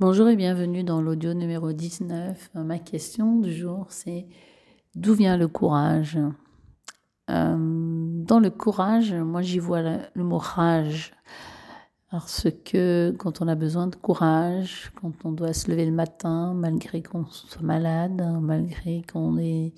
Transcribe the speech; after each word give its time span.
Bonjour 0.00 0.30
et 0.30 0.36
bienvenue 0.36 0.82
dans 0.82 1.02
l'audio 1.02 1.34
numéro 1.34 1.72
19. 1.72 2.52
Ma 2.54 2.78
question 2.78 3.36
du 3.36 3.52
jour, 3.52 3.84
c'est 3.90 4.28
d'où 4.94 5.12
vient 5.12 5.36
le 5.36 5.46
courage? 5.46 6.18
Euh, 7.28 7.56
Dans 7.58 8.40
le 8.40 8.48
courage, 8.48 9.12
moi 9.12 9.42
j'y 9.42 9.58
vois 9.58 9.82
le, 9.82 10.24
mot 10.24 10.38
rage. 10.38 11.12
Parce 12.10 12.46
que 12.64 13.14
quand 13.18 13.42
on 13.42 13.48
a 13.48 13.54
besoin 13.54 13.88
de 13.88 13.94
courage, 13.94 14.90
quand 14.98 15.12
on 15.26 15.32
doit 15.32 15.52
se 15.52 15.70
lever 15.70 15.84
le 15.84 15.92
matin, 15.92 16.54
malgré 16.54 17.02
qu'on 17.02 17.26
soit 17.26 17.60
malade, 17.60 18.26
malgré 18.40 19.02
qu'on 19.02 19.36
ait 19.36 19.74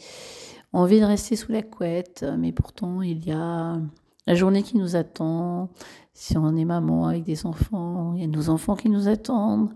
envie 0.73 1.01
de 1.01 1.05
rester 1.05 1.35
sous 1.35 1.51
la 1.51 1.63
couette, 1.63 2.25
mais 2.39 2.53
pourtant 2.53 3.03
il 3.03 3.27
y 3.27 3.33
a 3.33 3.81
la 4.27 4.35
journée 4.35 4.63
qui 4.63 4.77
nous 4.77 4.97
attend, 4.97 5.71
si 6.13 6.37
on 6.37 6.57
est 6.57 6.65
maman 6.65 7.07
avec 7.09 7.25
des 7.25 7.47
enfants, 7.47 8.15
il 8.15 8.21
y 8.21 8.25
a 8.25 8.29
nos 8.29 8.49
enfants 8.49 8.77
qui 8.77 8.89
nous 8.89 9.09
attendent, 9.09 9.73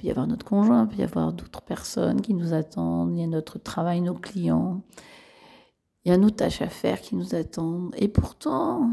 il 0.00 0.06
y 0.06 0.10
avoir 0.10 0.26
notre 0.26 0.44
conjoint, 0.44 0.88
il 0.92 1.00
y 1.00 1.02
avoir 1.02 1.32
d'autres 1.32 1.62
personnes 1.62 2.20
qui 2.20 2.34
nous 2.34 2.52
attendent, 2.52 3.16
il 3.16 3.20
y 3.20 3.24
a 3.24 3.26
notre 3.26 3.58
travail, 3.58 4.00
nos 4.00 4.14
clients, 4.14 4.82
il 6.04 6.10
y 6.10 6.14
a 6.14 6.18
nos 6.18 6.30
tâches 6.30 6.62
à 6.62 6.68
faire 6.68 7.00
qui 7.00 7.16
nous 7.16 7.34
attendent. 7.34 7.94
Et 7.98 8.08
pourtant, 8.08 8.90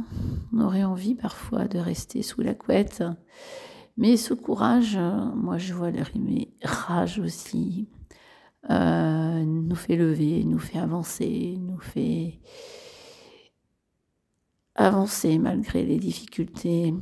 on 0.53 0.61
aurait 0.61 0.83
envie 0.83 1.15
parfois 1.15 1.65
de 1.65 1.77
rester 1.77 2.23
sous 2.23 2.41
la 2.41 2.55
couette. 2.55 3.03
Mais 3.97 4.17
ce 4.17 4.33
courage, 4.33 4.99
moi 5.35 5.57
je 5.57 5.73
vois 5.73 5.91
le 5.91 6.01
rimer 6.01 6.53
rage 6.63 7.19
aussi, 7.19 7.87
euh, 8.69 9.43
nous 9.45 9.75
fait 9.75 9.95
lever, 9.95 10.43
nous 10.43 10.59
fait 10.59 10.79
avancer, 10.79 11.57
nous 11.61 11.79
fait 11.79 12.39
avancer 14.85 15.39
malgré 15.39 15.83
les 15.83 15.97
difficultés 15.97 16.93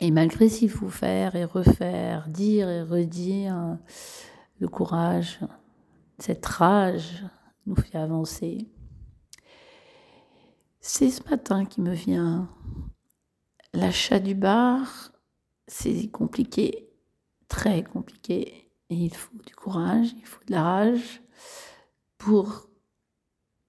et 0.00 0.10
malgré 0.10 0.48
s'il 0.48 0.70
faut 0.70 0.88
faire 0.88 1.36
et 1.36 1.44
refaire, 1.44 2.28
dire 2.28 2.68
et 2.68 2.82
redire, 2.82 3.78
le 4.58 4.68
courage, 4.68 5.40
cette 6.18 6.44
rage 6.44 7.24
nous 7.66 7.76
fait 7.76 7.96
avancer. 7.96 8.68
C'est 10.80 11.10
ce 11.10 11.22
matin 11.30 11.64
qui 11.64 11.80
me 11.80 11.94
vient. 11.94 12.48
L'achat 13.72 14.18
du 14.18 14.34
bar, 14.34 15.12
c'est 15.66 16.08
compliqué, 16.08 16.90
très 17.48 17.82
compliqué. 17.82 18.70
Et 18.90 18.94
il 18.96 19.14
faut 19.14 19.38
du 19.46 19.54
courage, 19.54 20.08
il 20.18 20.26
faut 20.26 20.44
de 20.46 20.52
la 20.52 20.62
rage 20.62 21.22
pour 22.18 22.68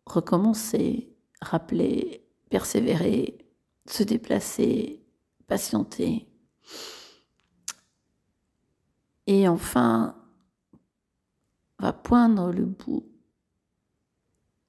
recommencer, 0.06 1.16
rappeler 1.42 2.23
persévérer, 2.54 3.40
se 3.88 4.04
déplacer, 4.04 5.04
patienter. 5.48 6.28
Et 9.26 9.48
enfin, 9.48 10.16
va 11.80 11.94
poindre 11.94 12.52
le 12.52 12.66
bout 12.66 13.12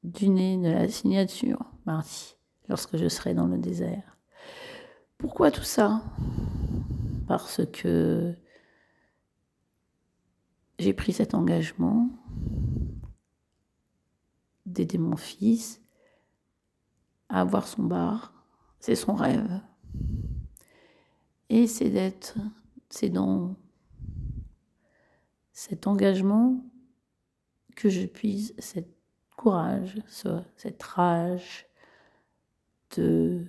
du 0.02 0.30
nez 0.30 0.56
de 0.56 0.70
la 0.70 0.88
signature 0.88 1.58
mardi, 1.84 2.36
lorsque 2.70 2.96
je 2.96 3.06
serai 3.06 3.34
dans 3.34 3.48
le 3.48 3.58
désert. 3.58 4.16
Pourquoi 5.18 5.50
tout 5.50 5.62
ça? 5.62 6.02
Parce 7.28 7.66
que 7.66 8.34
j'ai 10.78 10.94
pris 10.94 11.12
cet 11.12 11.34
engagement 11.34 12.08
d'aider 14.64 14.96
mon 14.96 15.18
fils 15.18 15.83
avoir 17.40 17.66
son 17.66 17.82
bar. 17.84 18.32
C'est 18.80 18.94
son 18.94 19.14
rêve. 19.14 19.60
Et 21.48 21.66
c'est 21.66 21.90
d'être, 21.90 22.36
c'est 22.90 23.08
dans 23.08 23.56
cet 25.52 25.86
engagement 25.86 26.64
que 27.77 27.88
je 27.88 28.06
puise 28.06 28.55
cet 28.58 28.88
courage, 29.36 29.98
cette 30.56 30.83
rage 30.83 31.67
de 32.96 33.46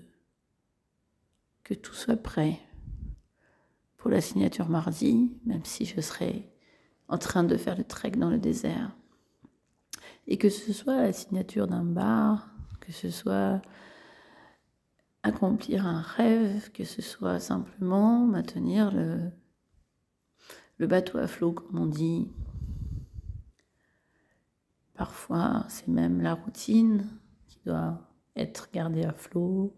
que 1.63 1.73
tout 1.73 1.93
soit 1.93 2.15
prêt 2.15 2.59
pour 3.97 4.11
la 4.11 4.21
signature 4.21 4.69
mardi, 4.69 5.35
même 5.45 5.65
si 5.65 5.85
je 5.85 5.99
serai 5.99 6.51
en 7.07 7.17
train 7.17 7.43
de 7.43 7.57
faire 7.57 7.75
le 7.75 7.83
trek 7.83 8.11
dans 8.11 8.29
le 8.29 8.37
désert. 8.37 8.95
Et 10.27 10.37
que 10.37 10.49
ce 10.49 10.73
soit 10.73 10.97
la 10.97 11.13
signature 11.13 11.67
d'un 11.67 11.83
bar, 11.83 12.54
que 12.85 12.91
ce 12.91 13.09
soit 13.09 13.61
accomplir 15.23 15.87
un 15.87 16.01
rêve, 16.01 16.71
que 16.71 16.83
ce 16.83 17.01
soit 17.01 17.39
simplement 17.39 18.25
maintenir 18.25 18.91
le, 18.91 19.31
le 20.77 20.87
bateau 20.87 21.17
à 21.17 21.27
flot, 21.27 21.53
comme 21.53 21.79
on 21.79 21.87
dit. 21.87 22.31
Parfois, 24.93 25.65
c'est 25.67 25.87
même 25.87 26.21
la 26.21 26.35
routine 26.35 27.07
qui 27.47 27.59
doit 27.65 27.99
être 28.35 28.69
gardée 28.71 29.03
à 29.03 29.13
flot, 29.13 29.75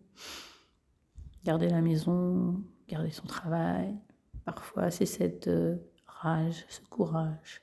garder 1.45 1.69
la 1.69 1.81
maison, 1.81 2.61
garder 2.87 3.11
son 3.11 3.25
travail. 3.25 3.97
Parfois, 4.43 4.91
c'est 4.91 5.05
cette 5.05 5.47
euh, 5.47 5.77
rage, 6.05 6.65
ce 6.67 6.81
courage, 6.89 7.61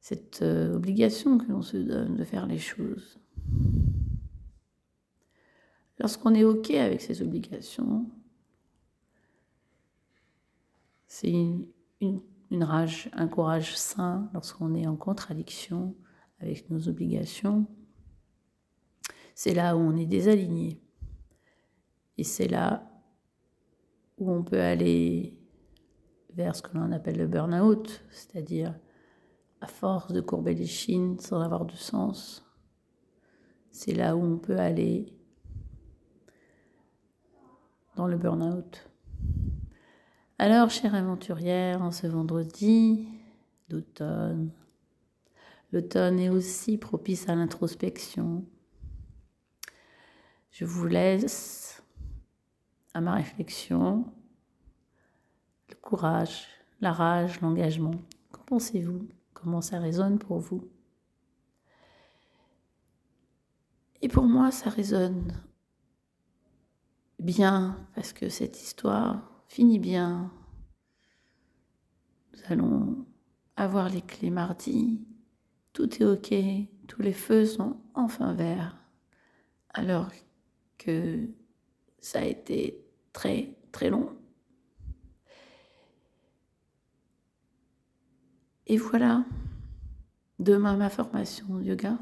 cette 0.00 0.42
euh, 0.42 0.74
obligation 0.74 1.38
que 1.38 1.50
l'on 1.50 1.62
se 1.62 1.76
donne 1.76 2.16
de 2.16 2.24
faire 2.24 2.46
les 2.46 2.58
choses. 2.58 3.18
Lorsqu'on 5.98 6.34
est 6.34 6.44
OK 6.44 6.70
avec 6.70 7.00
ces 7.00 7.22
obligations, 7.22 8.08
c'est 11.06 11.30
une, 11.30 12.64
rage, 12.64 13.10
un 13.12 13.26
courage 13.26 13.76
sain 13.76 14.30
lorsqu'on 14.32 14.74
est 14.74 14.86
en 14.86 14.96
contradiction 14.96 15.96
avec 16.38 16.70
nos 16.70 16.88
obligations. 16.88 17.66
C'est 19.34 19.54
là 19.54 19.76
où 19.76 19.80
on 19.80 19.96
est 19.96 20.06
désaligné. 20.06 20.80
Et 22.16 22.24
c'est 22.24 22.48
là 22.48 22.88
où 24.18 24.30
on 24.30 24.42
peut 24.42 24.60
aller 24.60 25.38
vers 26.34 26.54
ce 26.54 26.62
que 26.62 26.76
l'on 26.76 26.92
appelle 26.92 27.18
le 27.18 27.26
burn-out, 27.26 28.04
c'est-à-dire 28.10 28.78
à 29.60 29.66
force 29.66 30.12
de 30.12 30.20
courber 30.20 30.54
les 30.54 30.66
chines 30.66 31.18
sans 31.18 31.40
avoir 31.40 31.64
de 31.64 31.74
sens. 31.74 32.47
C'est 33.78 33.94
là 33.94 34.16
où 34.16 34.24
on 34.24 34.38
peut 34.38 34.58
aller 34.58 35.06
dans 37.94 38.08
le 38.08 38.16
burn-out. 38.16 38.90
Alors, 40.36 40.68
chère 40.68 40.96
aventurière, 40.96 41.80
en 41.80 41.92
ce 41.92 42.08
vendredi 42.08 43.06
d'automne, 43.68 44.50
l'automne 45.70 46.18
est 46.18 46.28
aussi 46.28 46.76
propice 46.76 47.28
à 47.28 47.36
l'introspection. 47.36 48.44
Je 50.50 50.64
vous 50.64 50.88
laisse 50.88 51.80
à 52.94 53.00
ma 53.00 53.14
réflexion 53.14 54.12
le 55.68 55.76
courage, 55.76 56.48
la 56.80 56.92
rage, 56.92 57.40
l'engagement. 57.42 57.94
Qu'en 58.32 58.42
pensez-vous? 58.42 59.06
Comment 59.34 59.60
ça 59.60 59.78
résonne 59.78 60.18
pour 60.18 60.40
vous? 60.40 60.68
Et 64.00 64.08
pour 64.08 64.24
moi, 64.24 64.50
ça 64.50 64.70
résonne 64.70 65.32
bien, 67.18 67.76
parce 67.94 68.12
que 68.12 68.28
cette 68.28 68.62
histoire 68.62 69.42
finit 69.48 69.78
bien. 69.78 70.32
Nous 72.32 72.40
allons 72.48 73.06
avoir 73.56 73.88
les 73.88 74.02
clés 74.02 74.30
mardi. 74.30 75.04
Tout 75.72 76.02
est 76.02 76.04
OK, 76.04 76.34
tous 76.86 77.02
les 77.02 77.12
feux 77.12 77.44
sont 77.44 77.76
enfin 77.94 78.34
verts. 78.34 78.76
Alors 79.70 80.10
que 80.78 81.28
ça 82.00 82.20
a 82.20 82.24
été 82.24 82.84
très, 83.12 83.56
très 83.72 83.90
long. 83.90 84.16
Et 88.66 88.76
voilà, 88.76 89.24
demain 90.38 90.76
ma 90.76 90.90
formation 90.90 91.60
yoga. 91.60 91.98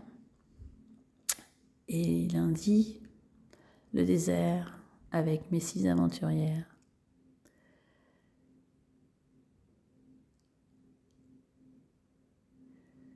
Et 1.88 2.28
lundi, 2.28 3.00
le 3.92 4.04
désert 4.04 4.78
avec 5.12 5.50
mes 5.52 5.60
six 5.60 5.86
aventurières. 5.86 6.66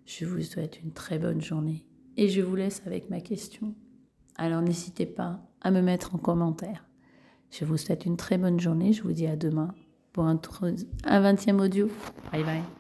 Je 0.07 0.25
vous 0.25 0.43
souhaite 0.43 0.81
une 0.83 0.93
très 0.93 1.19
bonne 1.19 1.41
journée 1.41 1.85
et 2.17 2.29
je 2.29 2.41
vous 2.41 2.57
laisse 2.57 2.83
avec 2.87 3.11
ma 3.11 3.21
question. 3.21 3.75
Alors 4.37 4.63
n'hésitez 4.63 5.07
pas 5.07 5.41
à 5.61 5.71
me 5.71 5.81
mettre 5.81 6.15
en 6.15 6.19
commentaire. 6.19 6.85
Je 7.51 7.65
vous 7.65 7.77
souhaite 7.77 8.07
une 8.07 8.17
très 8.17 8.39
bonne 8.39 8.61
journée. 8.61 8.93
Je 8.93 9.03
vous 9.03 9.13
dis 9.13 9.27
à 9.27 9.37
demain 9.37 9.75
pour 10.13 10.25
un, 10.25 10.41
un 11.05 11.35
20e 11.35 11.61
audio. 11.61 11.89
Bye 12.33 12.45
bye. 12.45 12.80